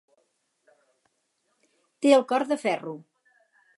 Té 2.07 2.15
el 2.19 2.25
cor 2.33 2.47
de 2.53 2.59
ferro. 2.67 2.95